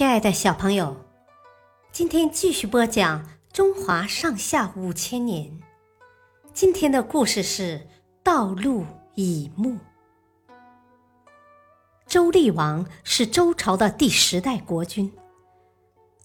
[0.00, 0.96] 亲爱的小朋友，
[1.92, 5.50] 今天继续播讲《中华上下五千年》。
[6.54, 7.86] 今天的故事是
[8.22, 9.76] 道路以目。
[12.06, 15.12] 周厉王是周朝的第十代国君，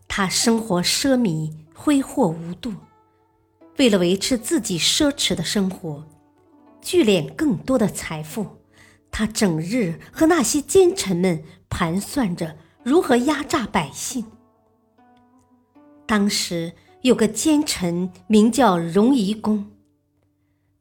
[0.07, 2.73] 他生活奢靡，挥霍无度。
[3.75, 6.07] 为了维持自己奢侈的生活，
[6.81, 8.47] 聚敛更多的财富，
[9.11, 12.55] 他整日和那些奸臣们盘算着。
[12.85, 14.23] 如何压榨百姓？
[16.05, 16.71] 当时
[17.01, 19.71] 有个奸臣名叫荣夷公，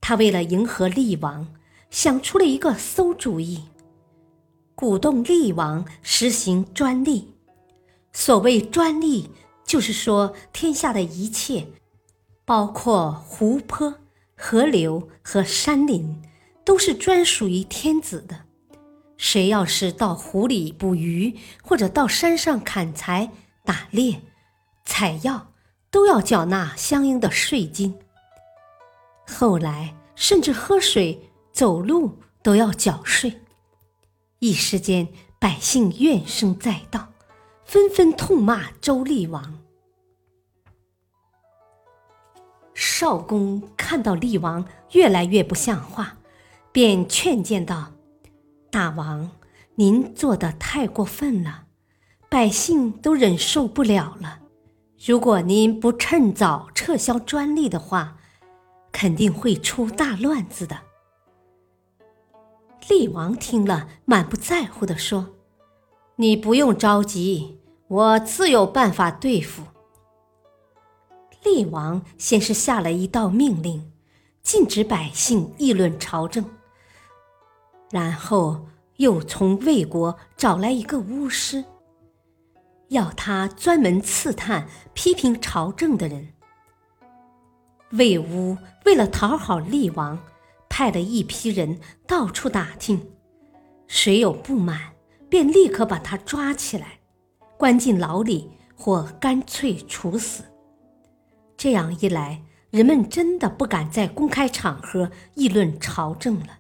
[0.03, 1.49] 他为了迎合厉王，
[1.89, 3.65] 想出了一个馊主意，
[4.75, 7.33] 鼓动厉王实行专利。
[8.13, 9.31] 所谓专利，
[9.65, 11.67] 就是说天下的一切，
[12.45, 13.95] 包括湖泊、
[14.37, 16.21] 河流和山林，
[16.67, 18.45] 都是专属于天子的。
[19.25, 23.31] 谁要是到湖里捕鱼，或者到山上砍柴、
[23.65, 24.21] 打猎、
[24.85, 25.51] 采药，
[25.91, 27.99] 都要缴纳相应的税金。
[29.27, 33.41] 后来，甚至喝水、走路都要缴税。
[34.41, 37.09] 一时间，百姓怨声载道，
[37.65, 39.59] 纷纷痛骂周厉王。
[42.75, 46.19] 少公看到厉王越来越不像话，
[46.71, 47.91] 便劝谏道。
[48.75, 49.31] 大王，
[49.77, 51.67] 您做的太过分了，
[52.29, 54.41] 百姓都忍受不了了。
[55.07, 58.17] 如果您不趁早撤销专利的话，
[58.91, 60.77] 肯定会出大乱子的。
[62.89, 65.29] 厉王听了，满不在乎地说
[66.19, 69.63] ：“你不用着急，我自有办法对付。”
[71.45, 73.93] 厉王先是下了一道命令，
[74.43, 76.45] 禁止百姓议论朝政。
[77.91, 81.65] 然后又从魏国找来一个巫师，
[82.89, 86.29] 要他专门刺探批评朝政的人。
[87.93, 90.19] 魏巫为了讨好厉王，
[90.69, 93.13] 派了一批人到处打听，
[93.87, 94.95] 谁有不满，
[95.29, 96.99] 便立刻把他抓起来，
[97.57, 100.43] 关进牢里或干脆处死。
[101.57, 106.59] 这样一来，人们真的不敢在公开场合议论朝政了。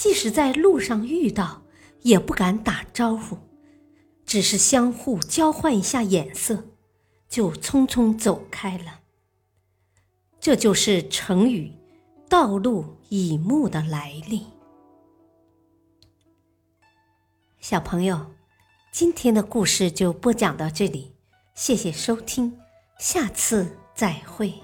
[0.00, 1.60] 即使在路上遇到，
[2.00, 3.36] 也不敢打招呼，
[4.24, 6.64] 只是相互交换一下眼色，
[7.28, 9.00] 就匆匆走开了。
[10.40, 11.70] 这就是成语
[12.30, 14.46] “道路以目”的来历。
[17.60, 18.32] 小朋友，
[18.90, 21.12] 今天的故事就播讲到这里，
[21.54, 22.58] 谢谢收听，
[22.98, 24.54] 下次再会。